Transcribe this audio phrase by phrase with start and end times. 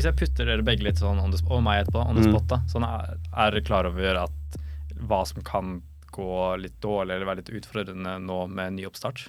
[0.00, 2.32] Hvis jeg putter dere begge litt sånn on the, og meg etterpå, on the Mm.
[2.32, 4.56] spot, da, sånn er, er dere klar over at
[4.96, 9.26] hva som kan gå litt dårlig eller være litt utfordrende nå med ny oppstart?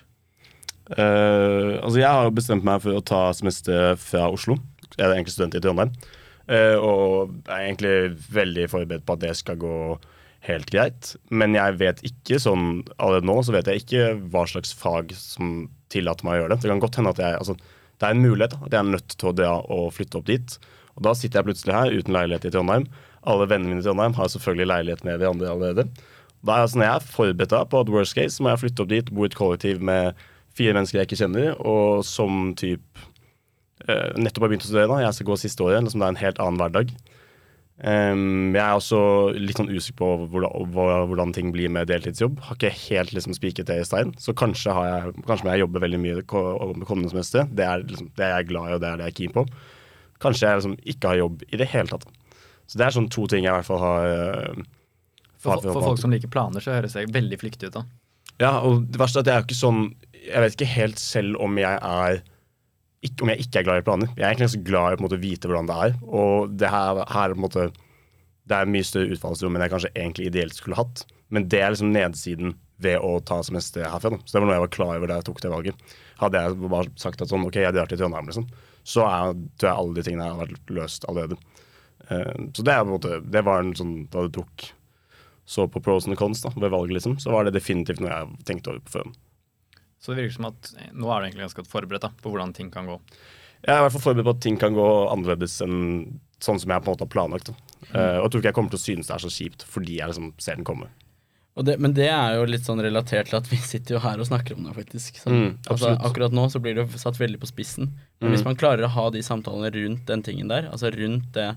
[0.95, 4.55] Eh, altså jeg har jo bestemt meg for å ta semester fra Oslo.
[4.95, 5.91] Jeg er egentlig student i Trondheim.
[6.51, 9.75] Uh, og er egentlig veldig forberedt på at det skal gå
[10.47, 11.13] helt greit.
[11.29, 15.69] Men jeg vet ikke sånn allerede nå så vet jeg ikke hva slags fag som
[15.93, 16.63] tillater meg å gjøre det.
[16.65, 17.55] Det kan godt hende at jeg altså,
[18.01, 20.29] Det er en mulighet da, at jeg er nødt til å dra og flytte opp
[20.29, 20.55] dit.
[20.97, 22.87] Og da sitter jeg plutselig her uten leilighet i Trondheim.
[23.29, 25.85] Alle vennene mine i Trondheim har selvfølgelig leilighet med de andre allerede.
[26.41, 28.89] Da er altså, når jeg er forberedt på at worst case, må jeg flytte opp
[28.89, 30.17] dit, bo i et kollektiv med
[30.57, 33.05] fire mennesker jeg ikke kjenner, og som type
[33.85, 34.89] eh, nettopp har begynt å studere.
[34.89, 36.95] da, Jeg skal gå siste året, liksom det er en helt annen hverdag.
[37.81, 38.97] Em, jeg er også
[39.41, 40.73] litt sånn usikker på hvordan,
[41.09, 42.37] hvordan ting blir med deltidsjobb.
[42.45, 45.63] Har ikke helt liksom spiket det i stein, så kanskje, har jeg, kanskje må jeg
[45.63, 47.47] jobbe veldig mye det ko- kommende semester.
[47.49, 49.33] Det er, liksom, det er jeg glad i, og det er det jeg er keen
[49.39, 49.45] på.
[50.21, 52.05] Kanskje jeg liksom ikke har jobb i det hele tatt.
[52.69, 54.61] Så det er sånn to ting jeg i hvert fall har uh,
[55.41, 57.79] For, for, for folk som liker planer, så høres det veldig flyktig ut.
[57.79, 57.83] da.
[58.39, 59.81] Ja, og det verste er at jeg er jo ikke sånn
[60.21, 62.21] Jeg vet ikke helt selv om jeg er
[63.01, 64.11] ikke, Om jeg ikke er glad i planer.
[64.13, 65.95] Jeg er egentlig ganske glad i på en måte å vite hvordan det er.
[66.05, 67.69] Og det her, her er på en måte
[68.49, 71.05] Det er mye større utfallsrom enn jeg kanskje egentlig ideelt skulle hatt.
[71.31, 74.11] Men det er liksom nedsiden ved å ta semester herfra.
[74.15, 74.19] Da.
[74.25, 75.95] Så det var noe jeg var klar over da jeg tok det valget.
[76.21, 78.47] Hadde jeg bare sagt at sånn, ok, jeg drar til Trondheim, liksom,
[78.81, 81.37] så er, tror jeg alle de tingene har vært løst allerede.
[82.09, 84.63] Uh, så det er måte Det var en sånn Da du tok
[85.45, 88.47] så på pros and cons da, ved valget, liksom, så var det definitivt noe jeg
[88.47, 89.19] tenkte over på forhånd.
[90.01, 92.31] Så det virker som at eh, nå er du egentlig ganske godt forberedt da, på
[92.33, 92.97] hvordan ting kan gå.
[93.61, 96.71] Jeg er i hvert fall forberedt på at ting kan gå annerledes enn sånn som
[96.73, 97.51] jeg på en måte har planlagt.
[97.51, 97.53] Da.
[97.93, 99.99] Uh, og jeg tror ikke jeg kommer til å synes det er så kjipt fordi
[99.99, 100.87] jeg liksom ser den komme.
[101.59, 104.17] Og det, men det er jo litt sånn relatert til at vi sitter jo her
[104.23, 105.19] og snakker om det, faktisk.
[105.19, 107.91] Så, Mm, altså, akkurat nå så blir det jo satt veldig på spissen.
[108.21, 108.33] Men Mm.
[108.33, 111.49] hvis man klarer å ha de samtalene rundt den tingen der, altså rundt det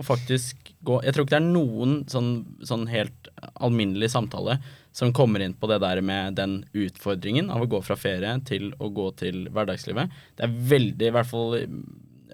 [0.00, 2.30] å faktisk gå Jeg tror ikke det er noen sånn,
[2.64, 3.28] sånn helt
[3.60, 4.58] alminnelig samtale
[4.92, 8.70] som kommer inn på det der med den utfordringen av å gå fra ferie til
[8.78, 10.12] å gå til hverdagslivet.
[10.36, 11.56] Det er veldig, i hvert fall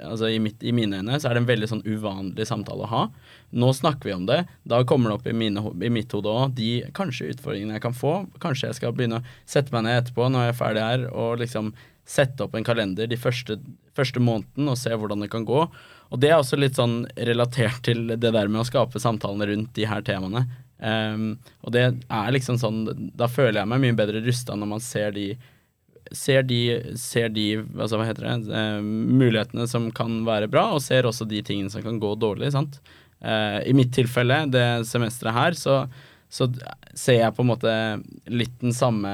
[0.04, 2.90] altså i, mitt, i mine øyne, så er det en veldig sånn uvanlig samtale å
[2.92, 3.02] ha.
[3.50, 4.40] Nå snakker vi om det.
[4.68, 7.96] Da kommer det opp i, mine, i mitt hode òg de kanskje utfordringene jeg kan
[7.96, 8.14] få.
[8.42, 11.42] Kanskje jeg skal begynne å sette meg ned etterpå når jeg er ferdig her, og
[11.42, 11.72] liksom
[12.08, 13.58] sette opp en kalender de første,
[13.96, 15.66] første måneden og se hvordan det kan gå.
[16.08, 19.74] Og det er også litt sånn relatert til det der med å skape samtalene rundt
[19.76, 20.46] de her temaene.
[20.78, 21.30] Ehm,
[21.66, 22.84] og det er liksom sånn
[23.18, 25.32] Da føler jeg meg mye bedre rusta når man ser de
[26.14, 26.60] ser de,
[26.96, 31.26] ser de altså hva heter det, eh, mulighetene som kan være bra, og ser også
[31.28, 32.52] de tingene som kan gå dårlig.
[32.54, 32.78] sant?
[33.20, 35.82] Eh, I mitt tilfelle, det semesteret her, så,
[36.32, 36.48] så
[36.94, 37.74] ser jeg på en måte
[38.30, 39.12] litt den samme,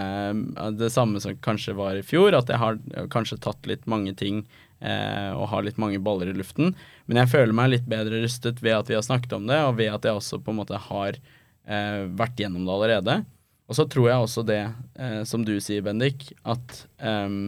[0.79, 2.79] det samme som kanskje var i fjor, at jeg har
[3.11, 4.45] kanskje tatt litt mange ting
[4.81, 6.77] eh, og har litt mange baller i luften.
[7.07, 9.81] Men jeg føler meg litt bedre rustet ved at vi har snakket om det, og
[9.81, 11.19] ved at jeg også på en måte har
[11.67, 13.21] eh, vært gjennom det allerede.
[13.65, 14.63] Og så tror jeg også det,
[15.01, 17.39] eh, som du sier, Bendik, at eh,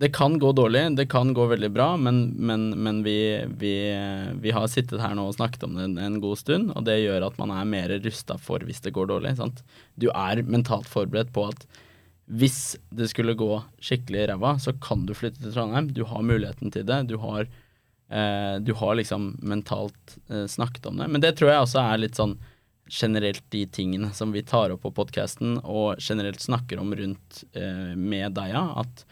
[0.00, 3.18] det kan gå dårlig, det kan gå veldig bra, men, men, men vi,
[3.60, 3.74] vi,
[4.40, 7.02] vi har sittet her nå og snakket om det en, en god stund, og det
[7.02, 9.34] gjør at man er mer rusta for hvis det går dårlig.
[9.36, 9.60] Sant?
[10.00, 11.68] Du er mentalt forberedt på at
[12.30, 13.50] hvis det skulle gå
[13.82, 15.90] skikkelig ræva, så kan du flytte til Trondheim.
[15.92, 17.02] Du har muligheten til det.
[17.10, 17.50] Du har,
[18.10, 21.06] du har liksom mentalt eh, snakket om det.
[21.08, 22.38] Men det tror jeg også er litt sånn
[22.90, 27.94] generelt de tingene som vi tar opp på podkasten, og generelt snakker om rundt eh,
[27.94, 28.64] med deg, ja.
[28.82, 29.04] At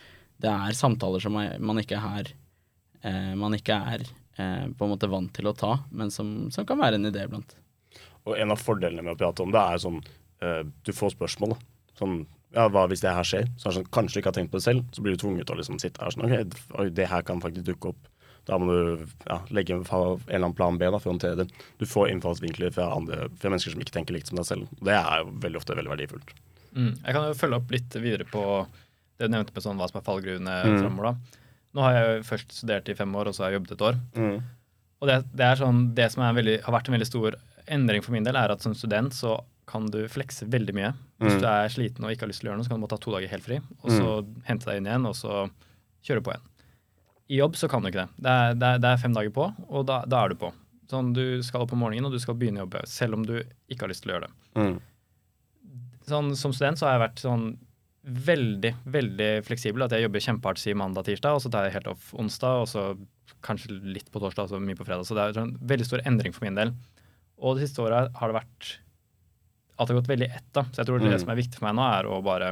[0.43, 2.33] det er samtaler som man ikke er
[3.03, 6.67] eh, Man ikke er eh, på en måte vant til å ta, men som, som
[6.67, 7.55] kan være en idé iblant.
[8.27, 10.03] Og en av fordelene med å prate om det er sånn
[10.43, 11.55] eh, Du får spørsmål.
[11.55, 11.95] da.
[11.99, 12.19] Sånn
[12.55, 13.49] ja, hva hvis det her skjer?
[13.61, 15.55] Så sånn, kanskje du ikke har tenkt på det selv, så blir du tvunget til
[15.55, 18.07] å liksom sitte her sånn OK, det her kan faktisk dukke opp.
[18.49, 21.49] Da må du ja, legge en eller annen plan B da, for å håndtere det.
[21.79, 24.71] Du får innfallsvinkler fra, andre, fra mennesker som ikke tenker likt som deg selv.
[24.81, 26.33] Det er veldig ofte veldig verdifullt.
[26.73, 26.95] Mm.
[27.05, 28.45] Jeg kan jo følge opp litt videre på
[29.19, 30.79] det du nevnte med sånn hva som er fallgruvene Mm.
[30.81, 31.11] framover.
[31.11, 31.41] da.
[31.77, 33.85] Nå har jeg jo først studert i fem år, og så har jeg jobbet et
[33.91, 34.01] år.
[34.17, 34.43] Mm.
[35.03, 37.37] Og det, det er sånn, det som veldig, har vært en veldig stor
[37.69, 39.37] endring for min del, er at som student så
[39.69, 40.95] kan du flekse veldig mye.
[41.21, 41.41] Hvis Mm.
[41.43, 42.97] du er sliten og ikke har lyst til å gjøre noe, så kan du bare
[42.97, 45.51] ta to dager helt fri, og så hente deg inn igjen, og så
[46.09, 46.47] kjøre på igjen.
[47.29, 48.25] I jobb så kan du ikke det.
[48.25, 50.53] Det er, det er, det er fem dager på, og da, da er du på.
[50.89, 53.35] Sånn, Du skal opp om morgenen, og du skal begynne å jobbe, selv om du
[53.69, 54.35] ikke har lyst til å gjøre det.
[54.57, 54.79] Mm.
[56.09, 57.47] Sånn, som student så har jeg vært sånn
[58.09, 59.85] veldig, veldig fleksibel.
[59.85, 62.85] At jeg jobber kjempehardt si mandag-tirsdag, og så tar jeg helt off onsdag, og så
[63.45, 65.05] kanskje litt på torsdag og så mye på fredag.
[65.05, 66.73] Så det er en veldig stor endring for min del.
[67.39, 68.71] Og det siste året har det vært
[69.79, 70.49] at det har gått veldig ett.
[70.57, 70.65] da.
[70.73, 71.21] Så jeg tror det Mm.
[71.21, 72.49] som er viktig for meg nå, er å bare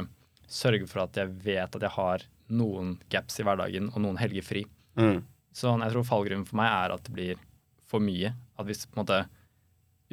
[0.47, 4.45] sørge for at jeg vet at jeg har noen gaps i hverdagen og noen helger
[4.45, 4.63] fri.
[4.99, 5.19] Mm.
[5.55, 7.43] Sånn, jeg tror fallgrunnen for meg er at det blir
[7.87, 8.31] for mye.
[8.57, 9.21] At hvis på en måte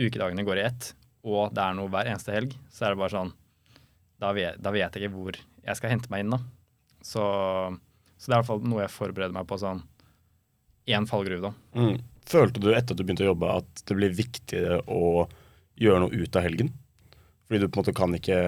[0.00, 0.90] ukedagene går i ett,
[1.24, 3.32] og det er noe hver eneste helg, så er det bare sånn
[4.20, 6.40] Da vet, da vet jeg ikke hvor jeg skal hente meg inn, da.
[7.04, 7.22] Så,
[8.16, 9.82] så det er i hvert fall noe jeg forbereder meg på sånn
[10.90, 11.80] én fallgruve, da.
[11.80, 11.96] Mm.
[12.28, 15.26] Følte du etter at du begynte å jobbe at det blir viktigere å
[15.80, 16.70] gjøre noe ut av helgen?
[17.44, 18.38] Fordi du på en måte kan ikke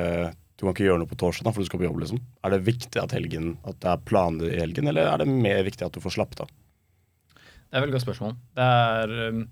[0.56, 1.98] du kan ikke gjøre noe på torsdag for du skal på jobb.
[2.00, 2.20] liksom.
[2.44, 5.62] Er det viktig at, helgen, at det er planer i helgen, eller er det mer
[5.66, 6.48] viktig at du får slappet av?
[7.36, 8.34] Det er et veldig godt spørsmål.
[8.56, 9.42] Det er um,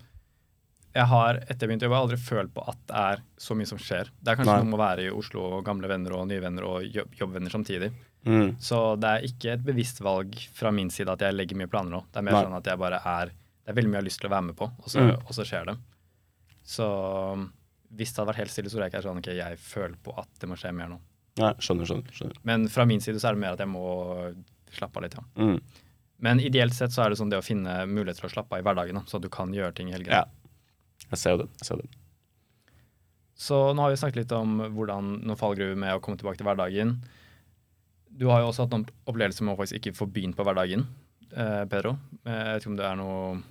[0.94, 3.66] Jeg har etter jeg begynte å jobbe, aldri følt på at det er så mye
[3.68, 4.08] som skjer.
[4.22, 4.62] Det er kanskje Nei.
[4.62, 7.50] noe med å være i Oslo og gamle venner og nye venner og jobb, jobbvenner
[7.52, 7.90] samtidig.
[8.24, 8.54] Mm.
[8.62, 11.92] Så det er ikke et bevisst valg fra min side at jeg legger mye planer
[11.98, 12.04] nå.
[12.14, 12.44] Det er mer Nei.
[12.46, 13.34] sånn at jeg bare er
[13.64, 15.18] Det er veldig mye jeg har lyst til å være med på, og så, Mm.
[15.26, 15.74] og så skjer det.
[16.64, 16.86] Så
[17.34, 17.44] um,
[17.96, 20.14] hvis det hadde vært helt stille, så tror jeg ikke sånn ok, jeg føler på
[20.20, 21.00] at det må skje mer nå.
[21.40, 22.14] Nei, skjønner, skjønner.
[22.14, 22.36] skjønner.
[22.46, 23.84] Men fra min side så er det mer at jeg må
[24.74, 25.24] slappe av litt, ja.
[25.40, 25.58] Mm.
[26.24, 28.62] Men ideelt sett så er det sånn det å finne muligheter til å slappe av
[28.62, 30.22] i hverdagen, da, så at du kan gjøre ting i helgene.
[30.22, 31.04] Ja.
[31.10, 31.48] Jeg ser jo det.
[31.60, 31.88] Jeg ser det.
[33.34, 36.46] Så nå har vi snakket litt om hvordan noen fallgruver med å komme tilbake til
[36.46, 36.94] hverdagen.
[38.14, 40.86] Du har jo også hatt noen opplevelser med å faktisk ikke få begynt på hverdagen,
[41.34, 41.96] eh, Pedro.
[42.22, 43.42] Eh, Jeg vet ikke om det er noe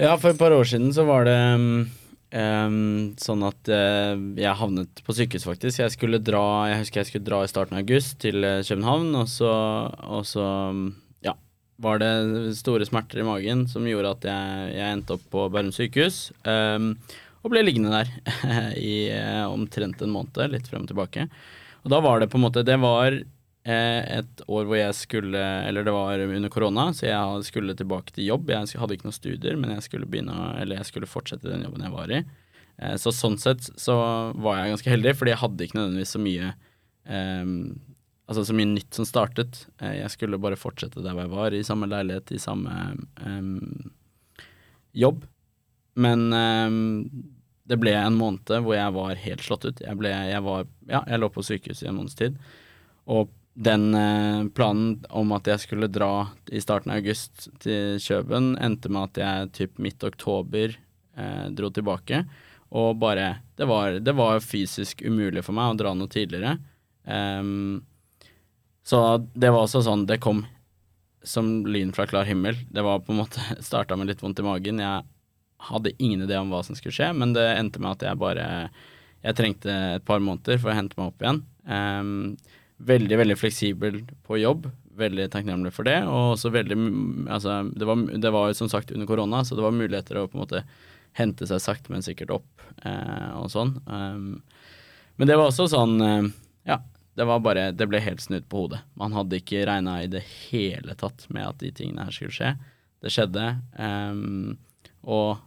[0.00, 1.84] Ja, for et par år siden så var det um,
[2.32, 5.82] um, sånn at uh, jeg havnet på sykehus, faktisk.
[5.82, 9.28] Jeg dra Jeg husker jeg skulle dra i starten av august til eh, København, og
[9.30, 9.52] så,
[10.06, 10.84] og så um,
[11.26, 11.34] ja,
[11.82, 12.12] var det
[12.58, 16.30] store smerter i magen som gjorde at jeg, jeg endte opp på Bærum sykehus.
[16.44, 16.94] Um,
[17.40, 18.10] og ble liggende der
[18.92, 21.28] i uh, omtrent en måned, litt frem og tilbake.
[21.84, 23.14] Og da var det på en måte Det var
[23.60, 25.36] et år hvor jeg skulle
[25.68, 28.48] Eller det var under korona, så jeg skulle tilbake til jobb.
[28.48, 30.32] Jeg hadde ikke noen studier, men jeg skulle begynne
[30.64, 32.22] jeg skulle fortsette den jobben jeg var i.
[32.80, 33.96] Eh, så sånn sett så
[34.40, 36.52] var jeg ganske heldig, fordi jeg hadde ikke nødvendigvis så mye
[37.04, 37.54] um,
[38.30, 39.64] Altså så mye nytt som startet.
[39.82, 42.74] Eh, jeg skulle bare fortsette der hvor jeg var, i samme leilighet, i samme
[43.26, 43.90] um,
[44.94, 45.24] jobb.
[45.98, 46.76] Men um,
[47.66, 49.82] det ble en måned hvor jeg var helt slått ut.
[49.82, 52.38] Jeg, ble, jeg, var, ja, jeg lå på sykehus i en måneds tid.
[53.10, 58.54] Og den eh, planen om at jeg skulle dra i starten av august til Kjøben,
[58.62, 60.76] endte med at jeg typ midt oktober
[61.16, 62.22] eh, dro tilbake.
[62.70, 66.56] Og bare det var, det var fysisk umulig for meg å dra noe tidligere.
[67.04, 67.82] Um,
[68.86, 70.44] så det var også sånn Det kom
[71.26, 72.56] som lyn fra klar himmel.
[72.70, 74.80] Det var på en måte starta med litt vondt i magen.
[74.80, 75.04] Jeg
[75.70, 78.46] hadde ingen idé om hva som skulle skje, men det endte med at jeg bare
[79.20, 81.42] Jeg trengte et par måneder for å hente meg opp igjen.
[81.68, 82.38] Ehm,
[82.86, 84.68] veldig, veldig fleksibel på jobb.
[85.00, 85.98] Veldig takknemlig for det.
[86.08, 86.78] Og også veldig
[87.30, 90.38] Altså, det var, det var som sagt under korona, så det var muligheter å på
[90.38, 90.64] en måte
[91.18, 93.74] hente seg sakte, men sikkert opp eh, og sånn.
[93.86, 94.42] Um,
[95.18, 96.28] men det var også sånn eh,
[96.68, 96.78] Ja,
[97.18, 98.82] det var bare Det ble helt snudd på hodet.
[98.94, 102.54] Man hadde ikke regna i det hele tatt med at de tingene her skulle skje.
[103.02, 103.46] Det skjedde.
[103.74, 104.58] Um,
[105.02, 105.40] og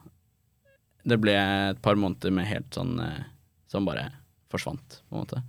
[1.07, 3.24] det ble et par måneder med helt sånn eh,
[3.71, 4.09] Som bare
[4.53, 5.39] forsvant, på en måte.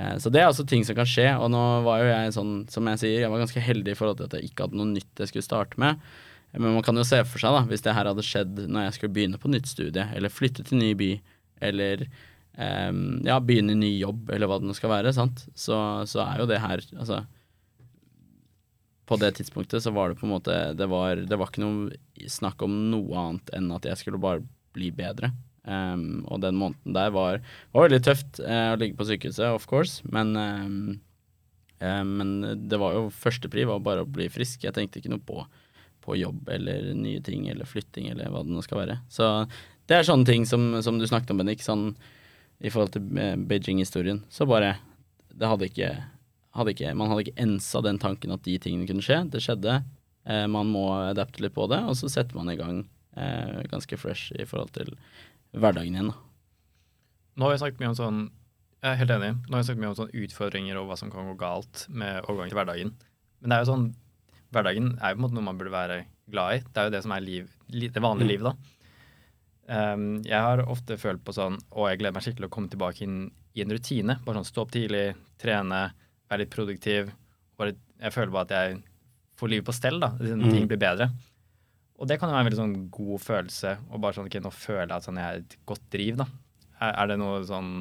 [0.00, 1.28] Eh, så det er altså ting som kan skje.
[1.36, 4.20] Og nå var jo jeg sånn, som jeg sier, jeg var ganske heldig i forhold
[4.20, 6.00] til at jeg ikke hadde noe nytt jeg skulle starte med.
[6.56, 8.96] Men man kan jo se for seg, da, hvis det her hadde skjedd når jeg
[8.96, 11.10] skulle begynne på nytt studie, eller flytte til ny by,
[11.62, 12.02] eller
[12.56, 15.78] um, ja, begynne ny jobb, eller hva det nå skal være, sant, så,
[16.10, 17.20] så er jo det her Altså
[19.06, 22.26] På det tidspunktet så var det på en måte Det var, det var ikke noe
[22.30, 24.42] snakk om noe annet enn at jeg skulle bare
[24.74, 25.30] bli bedre.
[25.68, 27.40] Ehm, og den måneden der var,
[27.74, 30.78] var veldig tøft uh, å ligge på sykehuset, of course, men ehm,
[31.82, 32.32] uh, men
[32.68, 34.64] det var jo førstepri var bare å bli frisk.
[34.64, 35.44] Jeg tenkte ikke noe på
[36.00, 38.98] på jobb eller nye ting eller flytting eller hva det nå skal være.
[39.12, 39.26] Så
[39.88, 41.90] det er sånne ting som, som du snakket om, Bennik, sånn
[42.60, 44.22] i forhold til eh, Beijing-historien.
[44.32, 44.78] Så bare
[45.28, 45.90] Det hadde ikke,
[46.56, 49.22] hadde ikke Man hadde ikke ensa den tanken at de tingene kunne skje.
[49.32, 49.82] Det skjedde.
[50.28, 52.86] Uh, man må adapte litt på det, og så setter man i gang
[53.68, 54.92] ganske fresh i forhold til
[55.54, 56.10] hverdagen igjen.
[56.12, 56.16] Da.
[57.36, 58.20] Nå har vi snakket mye om sånn
[58.82, 59.30] Jeg er helt enig.
[59.46, 62.22] Nå har vi snakket mye om sånn utfordringer og hva som kan gå galt med
[62.24, 62.92] overgang til hverdagen.
[63.40, 63.88] Men det er jo sånn
[64.50, 65.98] Hverdagen er jo på en måte noe man burde være
[66.30, 66.62] glad i.
[66.66, 68.30] Det er jo det som er liv, det vanlige Mm.
[68.32, 68.54] livet, da.
[69.94, 73.04] Um, jeg har ofte følt på sånn Å, jeg gleder meg skikkelig å komme tilbake
[73.06, 74.16] inn i en rutine.
[74.24, 75.92] Bare sånn stå opp tidlig, trene,
[76.30, 77.12] være litt produktiv.
[77.58, 78.82] Bare, jeg føler bare at jeg
[79.38, 80.08] får livet på stell, da.
[80.18, 80.50] Mm.
[80.50, 81.10] Ting blir bedre.
[82.00, 83.72] Og det kan jo være en veldig sånn god følelse.
[83.92, 86.26] Og bare sånn, ok, nå føler jeg at sånn, jeg er et godt driv, da.
[86.80, 87.72] Er, er det noe sånn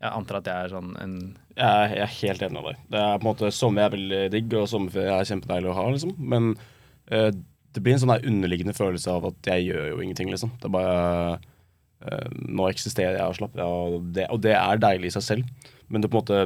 [0.00, 1.14] Jeg antar at jeg er sånn en
[1.56, 2.82] Jeg jeg er helt enig med deg.
[2.92, 5.86] Det er på en måte Sommer er veldig digg, og sommerferie er kjempedeilig å ha,
[5.94, 6.12] liksom.
[6.20, 6.50] Men
[7.12, 7.30] uh,
[7.70, 10.52] det blir en sånn der underliggende følelse av at jeg gjør jo ingenting, liksom.
[10.60, 10.98] Det er bare
[11.40, 15.70] uh, Nå eksisterer jeg og slapper av, og og det er deilig i seg selv.
[15.88, 16.42] Men det på en måte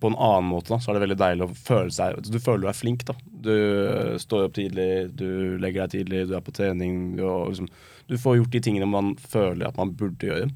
[0.00, 2.64] på en annen måte da, så er det veldig deilig å føle seg Du føler
[2.64, 3.04] du er flink.
[3.08, 3.16] da.
[3.24, 7.18] Du øh, står opp tidlig, du legger deg tidlig, du er på trening.
[7.20, 7.70] Og liksom,
[8.10, 10.50] du får gjort de tingene man føler at man burde gjøre.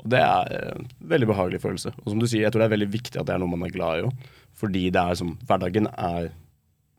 [0.00, 1.92] Og det er en veldig behagelig følelse.
[2.00, 3.66] Og som du sier, jeg tror det er veldig viktig at det er noe man
[3.68, 4.30] er glad i òg.
[4.60, 6.32] Fordi det er som Hverdagen er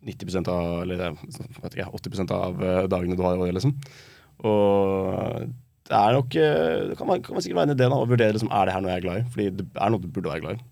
[0.06, 3.76] 90 av Eller vet ikke, 80% av dagene du har i året, liksom.
[4.50, 5.50] Og
[5.92, 8.34] det er nok Det kan, man, kan man sikkert være en idé da, å vurdere
[8.38, 9.26] liksom, er det her noe jeg er glad i.
[9.34, 10.71] Fordi det er noe du burde være glad i.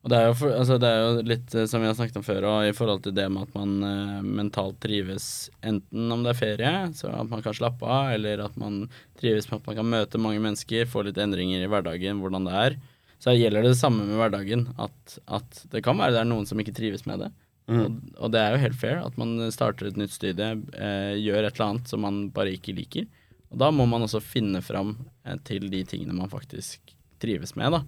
[0.00, 2.16] Og det er, jo for, altså det er jo litt eh, som vi har snakket
[2.16, 5.26] om før, og i forhold til det med at man eh, mentalt trives
[5.60, 8.86] enten om det er ferie, så at man kan slappe av, eller at man
[9.20, 12.56] trives med at man kan møte mange mennesker, få litt endringer i hverdagen, hvordan det
[12.62, 12.78] er.
[13.20, 16.48] Så gjelder det det samme med hverdagen, at, at det kan være det er noen
[16.48, 17.32] som ikke trives med det.
[17.68, 17.80] Mm.
[17.84, 21.44] Og, og det er jo helt fair at man starter et nytt studie, eh, gjør
[21.44, 23.04] et eller annet som man bare ikke liker.
[23.52, 27.76] Og da må man også finne fram eh, til de tingene man faktisk trives med,
[27.76, 27.84] da.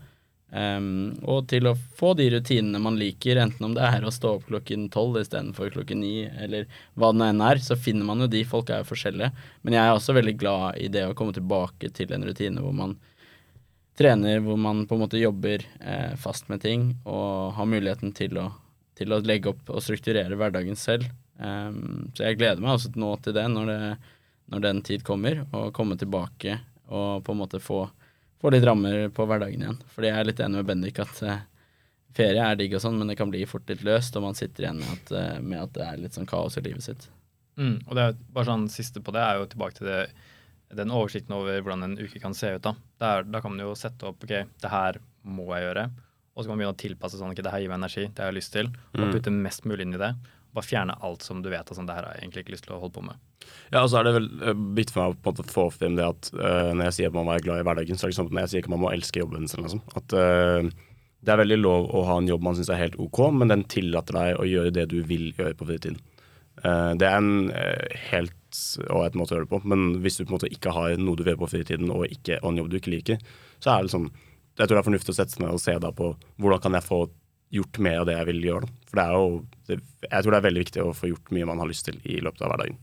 [0.53, 4.35] Um, og til å få de rutinene man liker, enten om det er å stå
[4.37, 8.21] opp klokken tolv istedenfor klokken ni, eller hva det nå enn er, så finner man
[8.21, 8.43] jo de.
[8.49, 9.31] Folk er jo forskjellige.
[9.65, 12.77] Men jeg er også veldig glad i det å komme tilbake til en rutine hvor
[12.77, 12.99] man
[13.97, 18.37] trener, hvor man på en måte jobber eh, fast med ting og har muligheten til
[18.41, 18.51] å,
[18.99, 21.09] til å legge opp og strukturere hverdagen selv.
[21.41, 24.13] Um, så jeg gleder meg også nå til det når, det,
[24.53, 26.61] når den tid kommer, å komme tilbake
[26.93, 27.87] og på en måte få
[28.43, 29.79] få litt rammer på hverdagen igjen.
[29.95, 31.39] Fordi jeg er litt enig med Bendik at uh,
[32.17, 34.67] ferie er digg og sånn, men det kan bli fort litt løst, og man sitter
[34.67, 37.09] igjen med at, uh, med at det er litt sånn kaos i livet sitt.
[37.61, 40.03] Mm, og det er bare sånn siste på det er jo tilbake til det,
[40.73, 42.63] den oversikten over hvordan en uke kan se ut.
[42.65, 44.33] Da Der, da kan man jo sette opp ok,
[44.63, 45.91] det her må jeg gjøre.
[46.33, 48.23] Og så kan man begynne å tilpasse sånn ok, det her gir meg energi, det
[48.25, 48.71] har jeg lyst til.
[48.97, 49.11] Og Mm.
[49.13, 50.15] putte mest mulig inn i det.
[50.53, 52.67] Bare fjerne alt som du vet at sånn, det her har jeg egentlig ikke lyst
[52.67, 53.21] til å holde på med.
[53.73, 54.29] Ja, og så er det vel
[54.77, 57.35] bitt for meg å få frem det at uh, når jeg sier at man må
[57.35, 58.83] være glad i hverdagen, så er det ikke sånn at når jeg sier at man
[58.85, 59.65] må elske jobben sin.
[59.65, 59.83] Liksom.
[59.97, 60.89] At uh,
[61.23, 63.65] det er veldig lov å ha en jobb man syns er helt OK, men den
[63.73, 65.97] tillater deg å gjøre det du vil gjøre på fritiden.
[66.61, 67.53] Uh, det er en
[68.11, 70.99] helt et måte å gjøre det på, men hvis du på en måte ikke har
[71.01, 73.23] noe du vil gjøre på fritiden, og, ikke, og en jobb du ikke liker,
[73.63, 74.11] så er det sånn
[74.59, 76.75] Jeg tror det er fornuftig å sette seg ned og se da på hvordan kan
[76.77, 76.99] jeg få
[77.53, 78.67] gjort mer av det jeg vil gjøre.
[78.69, 78.73] Da.
[78.89, 79.77] For det er jo det,
[80.11, 82.19] Jeg tror det er veldig viktig å få gjort mye man har lyst til i
[82.25, 82.79] løpet av hverdagen.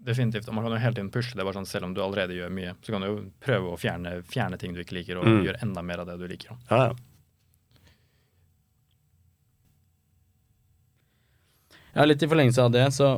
[0.00, 0.48] Definitivt.
[0.48, 1.44] Og man kan jo hele tiden pushe det.
[1.44, 4.22] bare sånn, Selv om du allerede gjør mye, så kan du jo prøve å fjerne,
[4.24, 5.44] fjerne ting du ikke liker, og Mm.
[5.44, 6.56] gjøre enda mer av det du liker.
[6.68, 6.76] da.
[6.76, 6.94] Ja, ja.
[11.92, 13.08] Ja, litt i forlengelse av det, så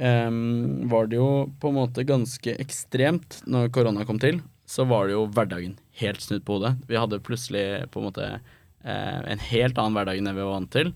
[0.00, 1.28] um, var det jo
[1.62, 4.40] på en måte ganske ekstremt når korona kom til.
[4.70, 6.76] Så var det jo hverdagen helt snudd på hodet.
[6.90, 8.26] Vi hadde plutselig på en måte
[8.84, 10.92] en helt annen hverdag enn det vi var vant til.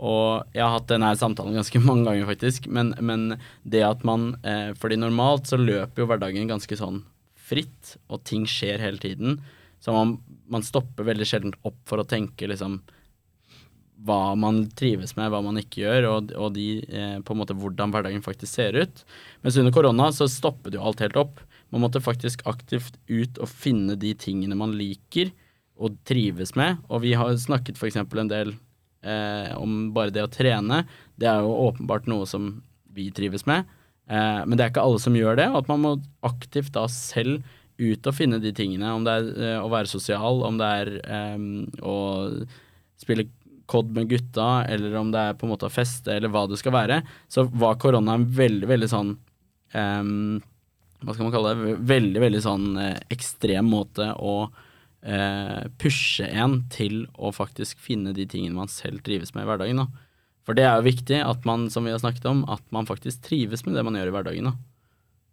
[0.00, 2.68] Og jeg har hatt denne samtalen ganske mange ganger, faktisk.
[2.72, 7.04] Men, men det at man eh, Fordi normalt så løper jo hverdagen ganske sånn
[7.42, 9.40] fritt, og ting skjer hele tiden.
[9.82, 10.16] Så man,
[10.48, 12.80] man stopper veldig sjelden opp for å tenke liksom
[14.02, 17.54] hva man trives med, hva man ikke gjør, og, og de, eh, på en måte
[17.58, 19.02] hvordan hverdagen faktisk ser ut.
[19.44, 21.42] Mens under korona så stoppet jo alt helt opp.
[21.74, 25.30] Man måtte faktisk aktivt ut og finne de tingene man liker
[25.82, 26.80] og trives med.
[26.88, 27.98] Og vi har snakket f.eks.
[27.98, 28.54] en del
[29.02, 30.84] eh, om bare det å trene.
[31.18, 32.54] Det er jo åpenbart noe som
[32.92, 33.68] vi trives med.
[34.10, 35.96] Eh, men det er ikke alle som gjør det, og at man må
[36.26, 37.42] aktivt da selv
[37.82, 38.94] ut og finne de tingene.
[38.94, 41.46] Om det er eh, å være sosial, om det er eh,
[41.82, 41.96] å
[43.02, 43.28] spille
[43.70, 46.58] kodd med gutta, eller om det er på en måte å feste, eller hva det
[46.60, 49.14] skal være, så var korona en veldig, veldig sånn
[49.78, 50.40] ehm,
[51.02, 51.76] Hva skal man kalle det?
[51.88, 54.34] Veldig, veldig sånn eh, ekstrem måte å
[55.02, 59.82] eh, pushe en til å faktisk finne de tingene man selv trives med i hverdagen.
[59.82, 60.06] Da.
[60.46, 63.22] For det er jo viktig at man, som vi har snakket om, at man faktisk
[63.26, 64.50] trives med det man gjør i hverdagen.
[64.50, 64.54] Da.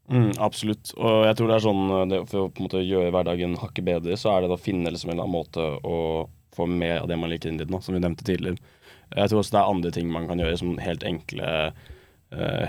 [0.10, 0.92] Mm, absolutt.
[0.98, 3.58] Og jeg tror det er sånn eh, det, For å på en måte gjøre hverdagen
[3.62, 6.00] hakket bedre, så er det å finne liksom en eller annen måte å
[6.56, 8.58] få mer av det man liker inn i det, som vi nevnte tidligere.
[9.16, 11.50] Jeg tror også det er andre ting man kan gjøre som helt enkle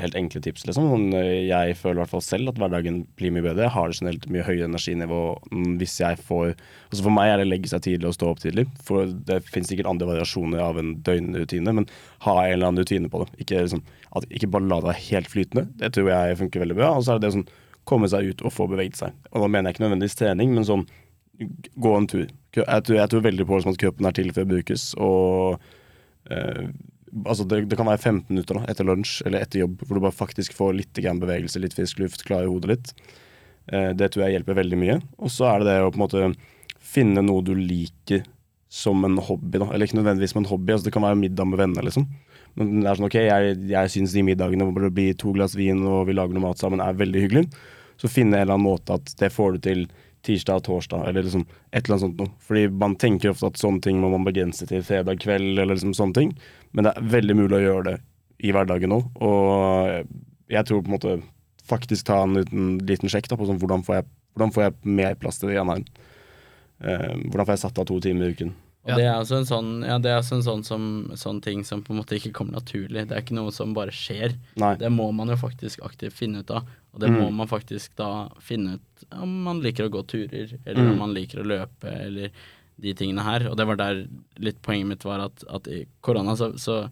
[0.00, 0.64] helt enkle tips.
[0.66, 1.12] liksom.
[1.12, 3.66] Eh, Jeg føler i hvert fall selv at hverdagen blir mye bedre.
[3.66, 5.18] Jeg har generelt mye høyere energinivå
[5.52, 8.30] mm, hvis jeg får altså For meg er det å legge seg tidlig og stå
[8.30, 8.64] opp tidlig.
[8.82, 11.88] For Det finnes sikkert andre variasjoner av en døgnrutine, men
[12.24, 13.28] ha en eller annen rutine på det.
[13.44, 13.82] Ikke, liksom,
[14.30, 15.66] ikke bare la det være helt flytende.
[15.82, 16.94] Det tror jeg funker veldig bra.
[16.96, 17.50] Og så er det det sånn
[17.90, 19.12] komme seg ut og få beveget seg.
[19.34, 20.86] Og da mener jeg ikke nødvendigvis trening, men sånn
[21.80, 22.26] gå en tur.
[22.56, 24.86] Jeg tror, jeg tror veldig på liksom, at kroppen er til for å brukes.
[25.00, 25.60] Og
[26.32, 26.64] eh,
[27.24, 30.04] altså det, det, kan være 15 minutter da, etter lunsj eller etter jobb hvor du
[30.04, 32.92] bare faktisk får litt bevegelse, litt frisk luft, klare hodet litt.
[33.72, 34.98] Eh, det tror jeg hjelper veldig mye.
[35.18, 36.30] Og så er det det å på en måte
[36.80, 38.24] finne noe du liker
[38.70, 39.58] som en hobby.
[39.58, 42.06] da, Eller ikke nødvendigvis som en hobby, altså det kan være middag med venner, liksom.
[42.58, 45.54] Men det er sånn, ok, jeg, jeg syns de middagene hvor det blir to glass
[45.58, 47.44] vin og vi lager noe mat sammen, er veldig hyggelig.
[48.00, 49.84] Så finne en eller annen måte at det får du til
[50.26, 52.32] tirsdag og torsdag, eller liksom et eller annet sånt noe.
[52.46, 55.94] Fordi man tenker ofte at sånne ting må man begrense til fredag kveld, eller liksom
[55.96, 56.32] sånne ting.
[56.76, 57.96] Men det er veldig mulig å gjøre det
[58.40, 60.08] i hverdagen nå, Og
[60.50, 61.18] jeg tror på en måte
[61.70, 64.96] faktisk ta en liten, liten sjekk da, på sånn, hvordan, får jeg, hvordan får jeg
[64.98, 65.84] mer plass til det i her.
[66.80, 68.54] Uh, hvordan får jeg satt av to timer i uken?
[68.86, 70.84] Og det er også en sånn, ja, det er også en sånn, som,
[71.20, 73.02] sånn ting som på en måte ikke kommer naturlig.
[73.10, 74.32] Det er ikke noe som bare skjer.
[74.56, 74.70] Nei.
[74.80, 76.64] Det må man jo faktisk aktivt finne ut av.
[76.94, 77.20] Og det Mm.
[77.20, 80.92] må man faktisk da finne ut om man liker å gå turer, eller Mm.
[80.92, 82.30] om man liker å løpe, eller
[82.80, 83.46] de tingene her.
[83.50, 84.06] Og det var der
[84.38, 86.88] litt poenget mitt var at, at i korona så, så,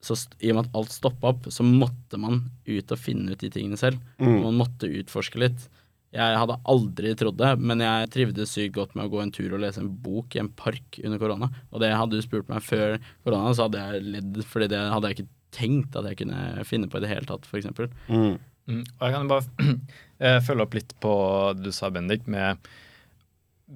[0.00, 3.38] så i og med at alt stoppa opp, så måtte man ut og finne ut
[3.38, 3.98] de tingene selv.
[4.18, 4.42] Mm.
[4.42, 5.68] Man måtte utforske litt.
[6.14, 9.52] Jeg hadde aldri trodd det, men jeg trivdes sykt godt med å gå en tur
[9.56, 11.48] og lese en bok i en park under korona.
[11.72, 12.96] Og det hadde du spurt meg før
[13.26, 16.88] korona, så hadde jeg ledd, fordi det hadde jeg ikke tenkt at jeg kunne finne
[16.88, 17.68] på i det hele tatt, f.eks.
[18.08, 18.38] Mm.
[18.66, 18.82] Mm.
[18.82, 19.74] Og jeg kan bare
[20.24, 21.12] eh, følge opp litt på
[21.58, 22.58] det du sa, Bendik, med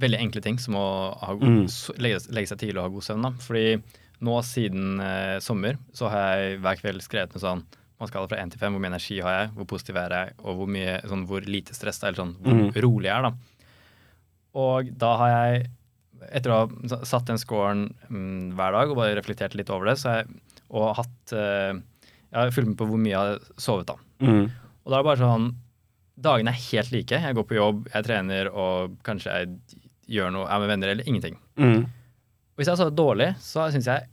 [0.00, 0.86] veldig enkle ting som å
[1.18, 1.66] ha, Mm.
[1.98, 3.26] legge, legge seg tidlig og ha god søvn.
[3.26, 3.30] da.
[3.42, 3.82] Fordi
[4.22, 7.62] nå siden eh, sommer så har jeg hver kveld skrevet med sånn
[8.00, 10.34] man skal fra 1 til 5, hvor mye energi har jeg, hvor positiv er jeg,
[10.40, 12.70] og hvor, mye, sånn, hvor lite stress det er, eller sånn, hvor Mm.
[12.86, 13.22] rolig jeg er.
[13.28, 13.32] da.
[14.60, 15.66] Og da har jeg,
[16.32, 19.98] etter å ha satt den scoren mm, hver dag og bare reflektert litt over det,
[20.00, 20.40] så har jeg,
[20.70, 21.72] og hatt uh,
[22.30, 23.96] Jeg har fulgt med på hvor mye jeg har sovet, da.
[24.22, 24.44] Mm.
[24.84, 25.46] Og da er det bare sånn
[26.20, 27.16] Dagene er helt like.
[27.24, 29.78] Jeg går på jobb, jeg trener og kanskje jeg
[30.18, 31.38] gjør noe, er med venner eller ingenting.
[31.56, 31.86] Mm.
[31.86, 34.04] Og hvis jeg har sovet dårlig, så syns jeg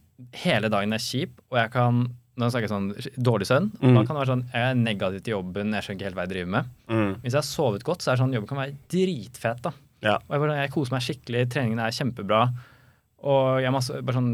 [0.46, 2.00] hele dagen er kjip, og jeg kan
[2.38, 3.72] nå snakker jeg sånn dårlig søvn.
[3.82, 3.96] Mm.
[3.96, 6.26] Da kan det være sånn jeg er negativ til jobben, jeg skjønner ikke helt hva
[6.28, 6.72] jeg driver med.
[6.92, 7.12] Mm.
[7.24, 9.62] Hvis jeg har sovet godt, så er det sånn jobben kan være dritfet.
[9.66, 9.74] da.
[10.06, 10.16] Ja.
[10.22, 12.42] Og jeg, bare, jeg koser meg skikkelig, treningen er kjempebra.
[13.28, 14.32] Og jeg er masse, bare sånn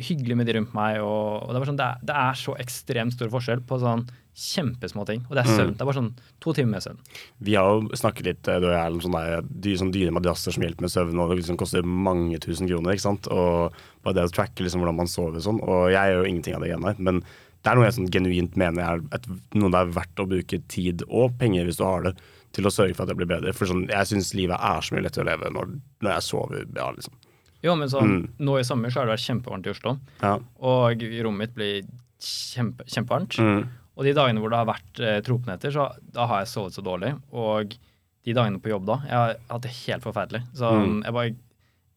[0.00, 1.00] hyggelig med de rundt meg.
[1.02, 4.06] Og, og det, er sånn, det, er, det er så ekstremt stor forskjell på sånn
[4.38, 5.24] kjempesmå ting.
[5.26, 5.72] Og det er søvn.
[5.72, 5.74] Mm.
[5.74, 6.12] Det er bare sånn
[6.44, 7.00] to timer med søvn.
[7.48, 10.54] Vi har jo snakket litt eh, du og jeg, om sånne, der, sånne dyre madrasser
[10.54, 12.94] som hjelper med søvn, og det liksom koster mange tusen kroner.
[12.94, 13.28] ikke sant?
[13.34, 15.60] Og bare det å tracke liksom hvordan man sover og sånn.
[15.66, 17.04] Og jeg gjør jo ingenting av det igjen her.
[17.10, 17.22] Men
[17.58, 20.60] det er noe jeg sånn genuint mener er et, noe det er verdt å bruke
[20.70, 22.14] tid og penger, hvis du har det,
[22.54, 23.54] til å sørge for at det blir bedre.
[23.56, 26.70] For sånn, jeg syns livet er så mye lettere å leve når, når jeg sover
[26.70, 27.18] bra, liksom.
[27.62, 28.28] Jo, men sånn, Mm.
[28.38, 29.98] nå i sommer så har det vært kjempevarmt i Oslo.
[30.22, 30.38] Ja.
[30.60, 31.82] Og rommet mitt blir
[32.20, 33.38] kjempe, kjempevarmt.
[33.38, 33.68] Mm.
[33.98, 36.82] Og de dagene hvor det har vært eh, tropenetter, så da har jeg sovet så
[36.86, 37.16] dårlig.
[37.32, 37.74] Og
[38.24, 40.42] de dagene på jobb da, jeg har hatt det helt forferdelig.
[40.54, 41.02] Så Mm.
[41.04, 41.34] jeg bare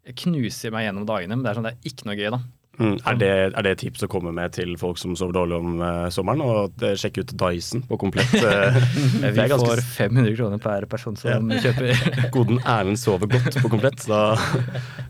[0.03, 2.39] jeg knuser meg gjennom dagene, men det er sånn det er ikke noe gøy, da.
[2.81, 2.95] Mm.
[3.05, 6.07] Er, det, er det tips å komme med til folk som sover dårlig om uh,
[6.13, 6.41] sommeren?
[6.41, 8.33] Og eh, sjekke ut Dyson på komplett?
[8.41, 8.73] Uh,
[9.21, 11.91] det Vi er ganske får 500 kroner per person som kjøper.
[12.33, 14.05] Koden Erlend sover godt på komplett.
[14.09, 14.21] Da.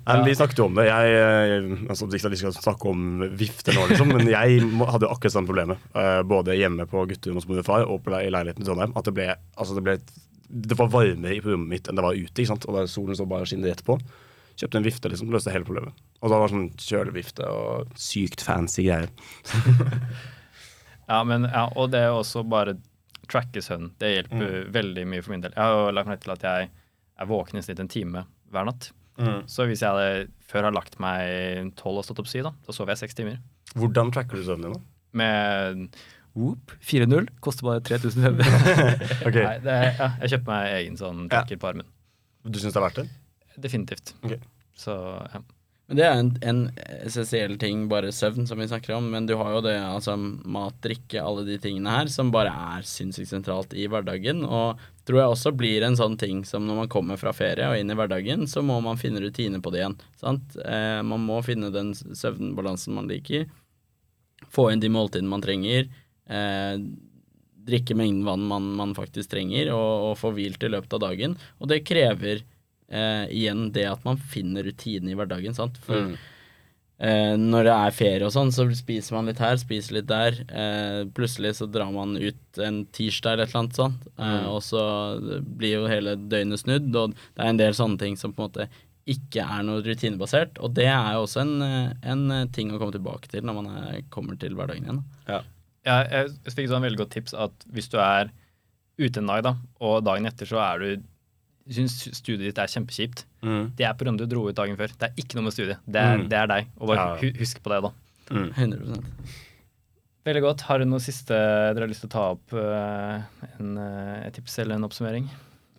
[0.01, 0.17] Ja.
[0.25, 0.87] vi snakket jo om det.
[0.89, 5.11] Jeg, altså, ikke at vi skal snakke om vifter nå, liksom, men jeg hadde jo
[5.13, 5.83] akkurat samme problemet.
[5.93, 8.67] Uh, både hjemme på gutterommet hos mor og far og på, le- i leiligheten i
[8.67, 8.95] Trondheim.
[8.97, 9.95] At det ble, altså, det ble
[10.51, 12.33] det var varmere på rommet mitt enn det var ute.
[12.41, 12.65] ikke sant?
[12.67, 13.95] Og der solen så bare skinner rett på.
[14.59, 15.31] Kjøpte en vifte, liksom.
[15.33, 15.93] Løste hele problemet.
[16.21, 19.09] Og da var det sånn kjølevifte og sykt fancy greier.
[21.11, 22.77] Ja, men, ja, og det er også bare
[23.27, 23.89] tracke søvn.
[23.99, 24.71] Det hjelper Mm.
[24.71, 25.51] veldig mye for min del.
[25.55, 26.69] Jeg har jo lagt merke til at jeg
[27.19, 28.91] er våken i snitt en time hver natt.
[29.45, 32.71] Så hvis jeg hadde før har lagt meg tolv og stått opp syv, da, da
[32.73, 33.37] sover jeg seks timer.
[33.75, 34.81] Hvordan tracker du søvnen din, da?
[35.13, 35.97] Med
[36.33, 37.27] Whoop 4-0.
[37.43, 38.39] Koster bare 3500.
[39.27, 39.43] okay.
[39.43, 41.41] Nei, det ja, jeg kjøpte meg egen sånn Ja.
[41.41, 41.85] tracker på armen.
[42.47, 43.09] Du syns det er verdt det?
[43.55, 44.15] Definitivt.
[44.23, 44.39] Okay.
[44.77, 44.93] Så
[45.33, 45.41] ja.
[45.91, 46.59] Men det er en, en
[47.03, 49.09] essensiell ting, bare søvn, som vi snakker om.
[49.11, 52.87] Men du har jo det, altså mat, drikke, alle de tingene her, som bare er
[52.87, 54.45] sinnssykt sentralt i hverdagen.
[54.47, 57.75] Og tror jeg også blir en sånn ting som når man kommer fra ferie og
[57.75, 59.97] inn i hverdagen, så må man finne rutiner på det igjen.
[60.21, 60.55] Sant?
[60.63, 63.49] Eh, man må finne den søvnbalansen man liker.
[64.47, 65.91] Få inn de måltidene man trenger.
[66.31, 66.79] Eh,
[67.67, 71.35] drikke mengden vann man, man faktisk trenger, og, og få hvilt i løpet av dagen.
[71.59, 72.47] Og det krever
[72.91, 75.55] eh, igjen det at man finner rutinen i hverdagen.
[75.55, 75.77] Sant?
[75.81, 76.17] For Mm.
[76.99, 80.35] eh, når det er ferie og sånn, så spiser man litt her, spiser litt der.
[80.51, 84.47] Eh, plutselig så drar man ut en tirsdag eller et eller annet sånt, eh, Mm.
[84.51, 84.83] og så
[85.57, 86.95] blir jo hele døgnet snudd.
[86.95, 88.67] Og det er en del sånne ting som på en måte
[89.07, 90.59] ikke er noe rutinebasert.
[90.61, 93.65] Og det er jo også en, eh, en ting å komme tilbake til når man
[93.95, 95.03] er, kommer til hverdagen igjen.
[95.27, 95.41] Ja.
[95.83, 98.29] Ja, jeg fikk et sånn veldig godt tips at hvis du er
[98.99, 101.03] ute en dag, da, og dagen etter så er du
[101.69, 103.71] syns studiet ditt er kjempekjipt, Mm.
[103.75, 104.87] det er på grunn av du dro ut dagen før.
[104.97, 105.77] Det er ikke noe med studiet.
[105.87, 106.29] Det er, Mm.
[106.29, 106.67] det er deg.
[106.79, 107.31] Og bare Ja.
[107.39, 107.91] husk på det, da.
[108.35, 108.53] Mm.
[108.53, 109.03] 100%
[110.23, 110.61] Veldig godt.
[110.61, 112.53] Har du noe siste dere har lyst til å ta opp?
[112.53, 113.21] eh,
[113.59, 115.27] en, eh, et tips eller en oppsummering?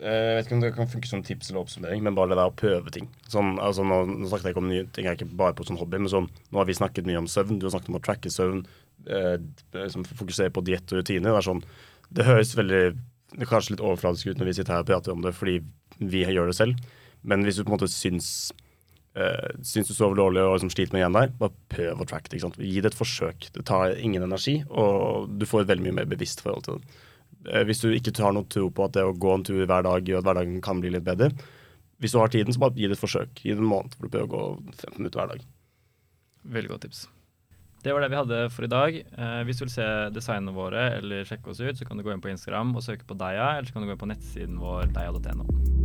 [0.01, 2.35] Eh, Jeg vet ikke om det kan funke som tips eller oppsummering, men bare det
[2.37, 3.07] der å prøve ting.
[3.29, 5.63] Sånn, altså nå, nå snakket jeg ikke om nye ting, jeg er ikke bare på
[5.65, 7.57] sånn hobby, men sånn, nå har vi snakket mye om søvn.
[7.57, 8.65] Du har snakket om å tracke søvn,
[9.07, 11.31] eh, som fokuserer på diett og rutiner.
[11.31, 11.63] Det, er sånn,
[12.11, 12.97] det høres veldig
[13.37, 15.59] det er kanskje litt overfladisk ut når vi sitter her og prater om det fordi
[16.01, 16.91] vi gjør det selv,
[17.23, 18.27] men hvis du på en måte syns
[19.17, 22.29] uh, syns du sover dårlig og liksom sliter med igjen der, bare prøv å tracke
[22.29, 22.37] det.
[22.37, 22.59] ikke sant?
[22.61, 23.49] Gi det et forsøk.
[23.55, 27.01] Det tar ingen energi, og du får et veldig mye mer bevisst forhold til det.
[27.49, 29.87] Uh, hvis du ikke har noe tro på at det å gå en tur hver
[29.87, 31.31] dag gjør at hverdagen kan bli litt bedre,
[32.03, 33.37] hvis du har tiden, så bare gi det et forsøk.
[33.39, 35.45] Gi det en måned for du prøver å gå 15 minutter hver dag.
[36.57, 37.05] Veldig godt tips.
[37.83, 38.95] Det var det vi hadde for i dag.
[38.95, 42.13] Eh, hvis du vil se designene våre eller sjekke oss ut, så kan du gå
[42.13, 44.61] inn på Instagram og søke på Deia, eller så kan du gå inn på nettsiden
[44.63, 45.82] vår deia.no.